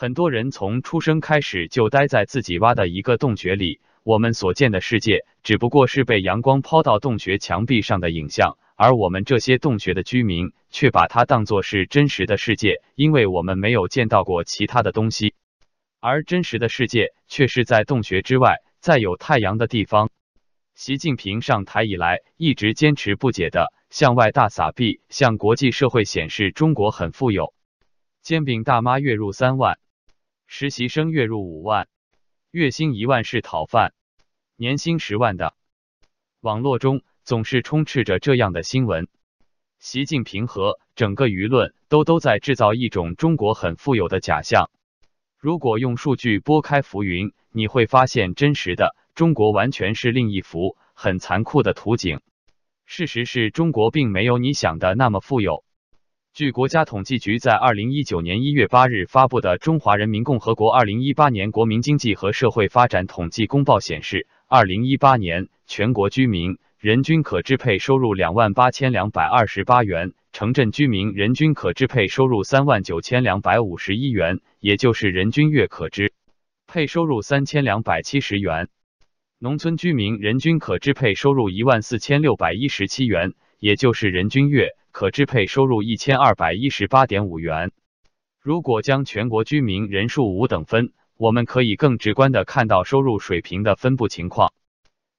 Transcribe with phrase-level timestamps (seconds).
[0.00, 15.34] 很多人从出生开始就待在自己挖的一个洞穴里，我们所见的世界只不过是被阳光抛到洞穴墙壁上的影像，而我们这些洞穴的居民却把它当作是真实的世界，因为我们没有见到过其他的东西，
[16.00, 20.08] 而真实的世界却是在洞穴之外，在有太阳的地方。
[20.74, 27.52] 习近平上台以来一直坚持不解的向外大撒币，向国际社会显示中国很富有。
[28.22, 29.78] 煎饼大妈月入三万，
[30.52, 31.86] 实习生月入五万，
[32.50, 33.94] 月薪一万是讨饭，
[34.56, 35.54] 年薪十万的。
[36.40, 39.06] 网络中总是充斥着这样的新闻。
[39.78, 44.72] 习近平和整个舆论都都在制造一种中国很富有的假象。
[45.38, 48.96] 如果用数据拨开浮云，你会发现真实的。
[49.14, 52.20] 中国完全是另一幅很残酷的图景。
[52.86, 55.64] 事实是中国并没有你想的那么富有。
[56.32, 76.12] 据国家统计局在二零一九年一月八日发布的《中华人民共和国二零一八年国民经济和社会发展统计公报》显示，二零一八年全国居民人均可支配收入两万八千两百二十八元，城镇居民人均可支配收入三万九千两百五十一元，也就是人均月可支
[76.68, 78.68] 配收入三千两百七十元。
[79.40, 87.70] 农村居民人均可支配收入一万四千六百一十七元，也就是人均月可支配收入一千二百一十八点五元。
[88.42, 94.52] 如果将全国居民人数五等分，我们可以更直观的看到收入水平的分布情况。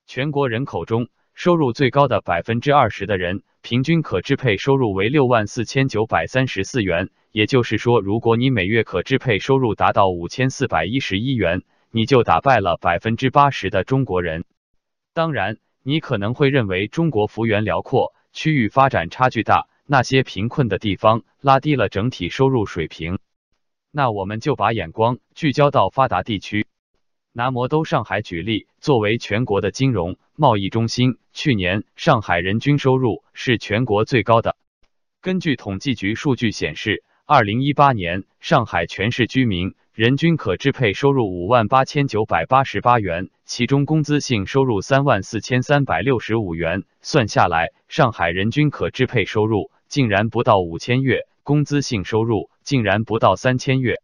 [0.06, 7.11] 全国人口中，收入最高的百分之二十的人，平均可支配收入为六万四千九百三十四元。
[7.31, 11.61] 也就是说，如果你每月可支配收入达到五千四百一十一元。
[11.94, 14.45] 你就打败了百分之八十的中国人。
[15.14, 23.19] 当然，你可能会认为中国幅员辽阔，区域发展差距大，那些贫困的地方拉低了整体收入水平。
[23.92, 26.65] 那我们就把眼光聚焦到发达地区，
[27.33, 34.55] 拿魔都上海举例，作为全国的金融贸易中心，去年上海人均收入是全国最高的。
[35.20, 39.75] 根据统计局数据显示，二零一八年上海全市居民。
[39.93, 54.02] 人均可支配收入五万八千九百八十八元，其中工资性收入三万四千三百六十五元，算下来，上海人均可支配收入竟然不到五千月，工资性收入竟然不到三千月。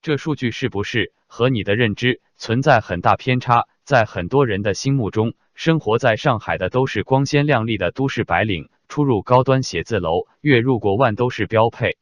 [0.00, 3.68] 这数据是不是和你的认知存在很大偏差？
[3.84, 11.96] 在很多人的心目中，生活在上海的都是光鲜亮丽的都市白领，出入高端写字楼，月入过万都是标配。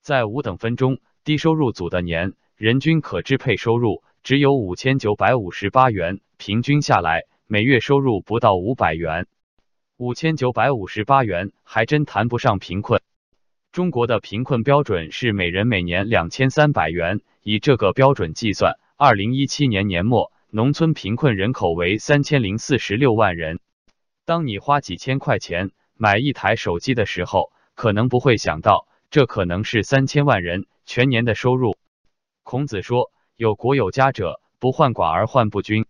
[0.00, 2.34] 在五等分中，低收入组的年。
[2.62, 9.26] 人均可支配收入只有五千九百五十八元，平均下来每月收入不到五百元。
[9.96, 13.00] 五千九百五十八元还真谈不上贫困。
[13.72, 23.58] 中国的贫困标准是每人每年两千三百元，以这个标准计算，二零一七年年末，农村贫困人口为三千零四十六万人。
[24.24, 31.76] 当你花几千块钱买一台手机的时候，可能不会想到，这可能是三千万人全年的收入。
[32.52, 35.86] 孔子说：“有国有家者，不患寡而患不均。”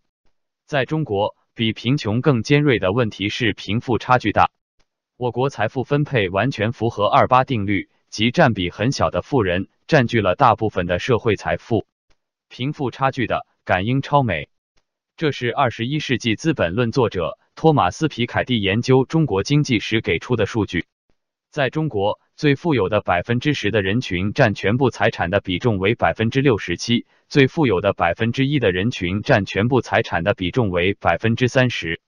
[0.65, 4.53] 在中国，比贫穷更尖锐的问题是贫富差距大。
[5.17, 11.85] 我国财富分配完全符合二八定律，即占比很小的富人占据了大部分的社会财富，
[12.49, 14.49] 贫富差距的感应超美。
[15.17, 20.85] 这是二十一世纪资本论作者托马斯皮凯蒂研究中国经济时给出的数据。
[21.53, 22.19] 在中国。
[22.35, 32.01] 最富有的百分之十的人群占全部财产的比重为百分之六十七，最富有的百分之一的人群占全部财产的比重为百分之三十，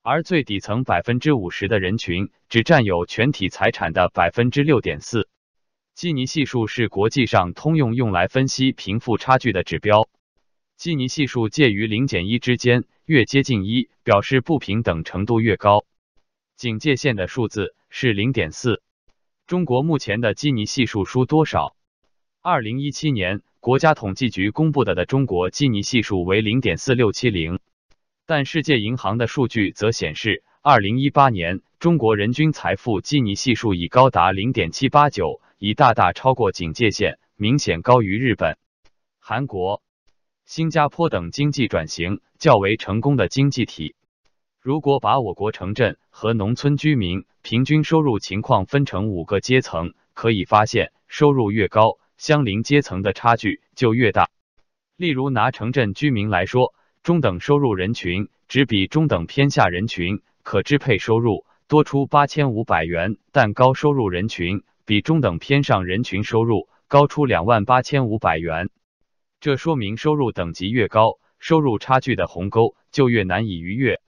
[0.00, 5.28] 而最底层百分之五十的人群只占有全体财产的百分之六点四。
[5.94, 10.08] 基尼系数是国际上通用用来分析贫富差距的指标，
[10.76, 15.84] 基尼系数介于零减一之间，越接近一，表示不平等程度越高。
[16.56, 18.83] 警戒线的数字是零点四。
[19.46, 21.76] 中国目前的基尼系数输多少？
[22.40, 27.58] 二零一七年国家统计局公布的的中国基尼系数为零点四六七零，
[28.24, 38.56] 但世界银行的数据则显示，二零一八年中国人均财富基尼系数已高达零点七八九，已大大超过警戒线，明显高于日本、
[39.20, 39.82] 韩国、
[40.46, 43.94] 新加坡等经济转型较为成功的经济体。
[44.64, 54.30] 如果把我国城镇和农村居民平均收入情况分成五个阶层，可以发现，收入越高，相邻阶层的差距就越大。
[54.96, 56.72] 例如，拿城镇居民来说，
[57.02, 68.70] 中等收入人群只比中等偏下人群可支配收入多出八千五百元，但高收入人群比中等偏上人群收入高出两万八千五百元。
[69.40, 74.00] 这说明收入等级越高，收入差距的鸿沟就越难以逾越。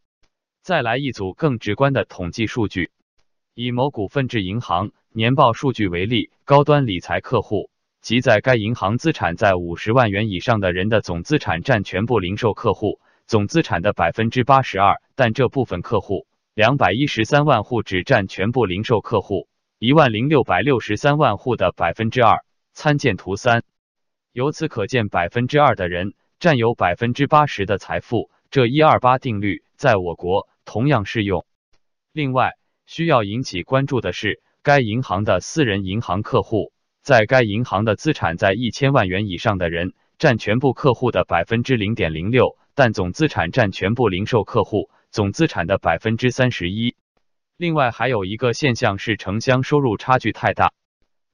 [0.66, 2.90] 再来一组更直观的统计数据，
[3.54, 7.70] 以某股份制银行年报数据为例，高端理财客户。
[8.00, 12.98] 即在该银行资产在五十万元以上的人的总资产占全部零售客户
[13.28, 19.46] 总资产的百分之八十二，但这部分客户两百一十三万户只占全部零售客户
[19.78, 22.44] 一万零六百六十三万户的百分之二。
[22.72, 23.62] 参见图三。
[24.32, 31.46] 由此可见，百分之二的人占有百分之八十的财富，这一二八定律在我国同样适用。
[32.12, 32.52] 另外，
[32.84, 36.74] 需要引起关注的是，该银行的私人银行客户。
[37.02, 46.96] 在该银行的资产在一千万元以上的人占全部客户的百分之零点零六，但总资产占全部零售客户总资产的百分之三十一。
[47.56, 50.72] 另外还有一个现象是城乡收入差距太大，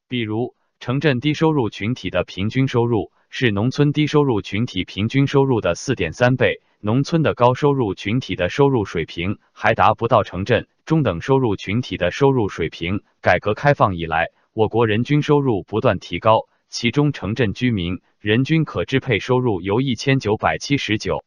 [0.09, 13.05] 比如城镇低收入群体的平均收入是农村低收入群体平均收入的四点三倍，农村的高收入群体的收入水平还达不到城镇中等收入群体的收入水平。
[13.21, 14.31] 改革开放以来。
[14.55, 21.23] 我国人均收入不断提高，其中城镇居民人均可支配收入由一千九百七十九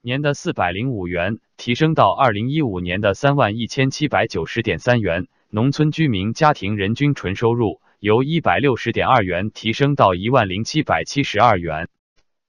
[0.00, 11.88] 年的四百零五元提升到二零一五年的三万一千七百九十点三元，农村居民家庭人均纯收入由一百六十点二元提升到一万零七百七十二元。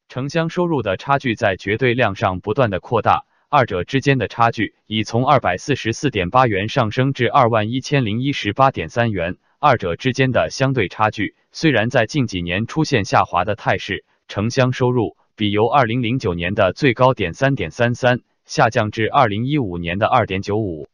[0.09, 9.37] 城乡收入的差距在绝对量上不断的扩大，二者之间的差距已从二百四十四点八元上升至二万一千零一十八点三元。
[9.57, 20.89] 二者之间的相对差距虽然在近几年出现下滑的态势，城乡收入比由二零零九年的最高点三点三三下降至二零一五年的二点九五，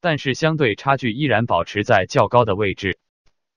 [0.00, 2.96] 但是相对差距依然保持在较高的位置。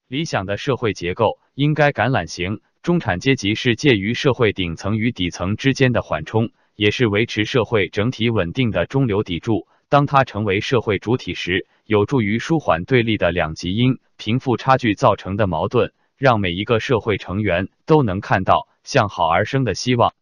[0.07, 9.67] 理想的社会结构应该橄榄形，中产阶级是介于社会顶层与底层之间的缓冲，也是维持社会整体稳定的中流砥柱。
[9.89, 20.13] 当它成为社会主体时，有助于舒缓对立的两极因贫富差距造成的矛盾，让每一个社会成员都能看到向好而生的希望。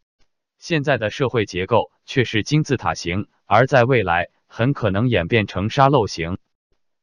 [0.57, 6.39] 现在的社会结构却是金字塔形，而在未来很可能演变成沙漏型。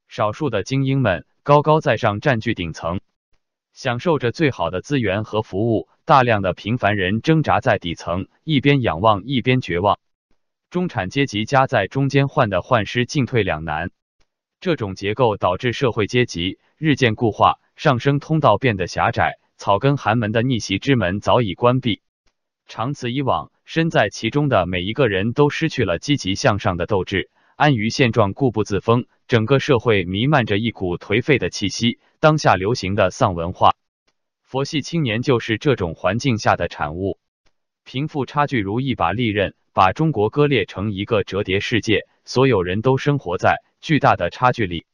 [0.09, 3.01] 少数的精英们高高在上，占据顶层，
[3.73, 9.99] 享受着最好的资源和服务；大量的平凡人挣扎在底层，一边仰望一边绝望。
[10.71, 13.91] 中产阶级夹在中间，患得患失，进退两难。
[14.61, 22.03] 这种结构导致社会阶级日渐固化，上升通道变得狭窄，草根寒门的逆袭之门早已关闭。
[22.69, 29.07] 长此以往，身在其中的每一个人都失去了积极向上的斗志，安于现状，固步自封。
[29.33, 31.99] 整个社会弥漫着一股颓废的气息。
[32.21, 33.73] 当下流行的丧文化，
[34.43, 37.19] 佛系青年就是这种环境下的产物。
[37.83, 39.55] 贫富差距如一把利刃。
[39.73, 44.85] 把中国割裂成一个折叠世界，所有人都生活在巨大的差距里。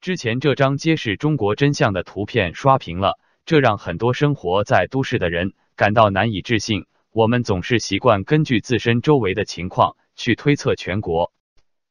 [0.00, 3.16] 之前这张揭示中国真相的图片刷屏了，
[3.46, 6.86] 这让很多生活在都市的人感到难以置信。
[7.12, 11.32] 我们总是习惯根据自身周围的情况去推测全国，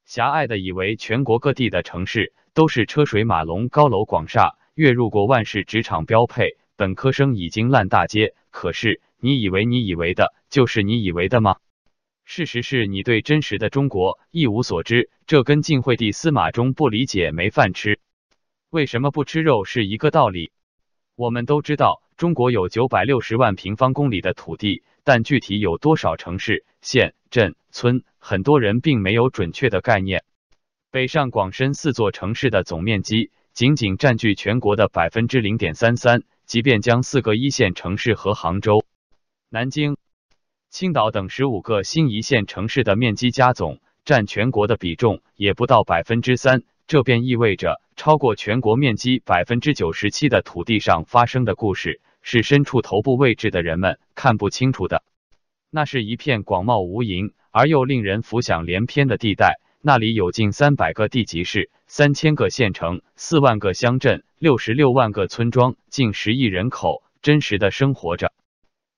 [0.08, 8.34] 狭隘的以为全国各地的城市都是车水马龙、高楼广厦、月入过万是职场标配，本科生已经烂大街。
[8.50, 11.58] 可是，你以为你以为的就是你以为的吗？
[12.24, 18.00] 事实是你对真实的中国一无所知，这跟晋惠帝司马衷不理解没饭吃，
[18.70, 20.52] 为什么不吃肉是一个道理。
[21.18, 30.24] 我们都知道，中国有九百六十万平方公里的土地，但具体有多少城市、县、镇、村，很多人并没有准确的概念。
[30.90, 38.84] 北上广深四座城市的总面积仅仅占据全国的百分之零点三三，即便将四个一线城市和杭州、
[39.50, 39.96] 南京。
[40.72, 55.04] 青岛等十五个新一线城市的面积加总占全国的比重也不到百分之三，这便意味着超过全国面积百分之九十七的土地上发生的故事是身处头部位置的人们看不清楚的。
[55.70, 68.32] 那是一片广袤无垠而又令人浮想联翩的地带，那里有近三百个地级市、三千个县城、四万个乡镇、六十六万个村庄，近十亿人口真实的生活着。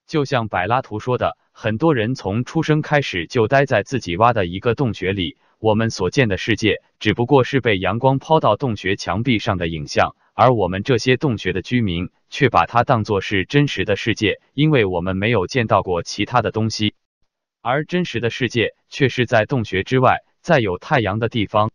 [0.08, 1.38] 就像柏拉图说的。
[1.62, 16.96] 很多人从出生开始就待在自己挖的一个洞穴里，我们所见的世界只不过是被阳光抛到洞穴墙壁上的影像，而我们这些洞穴的居民却把它当作是真实的世界，因为我们没有见到过其他的东西，
[17.62, 21.72] 而真实的世界却是在洞穴之外，在有太阳的地方。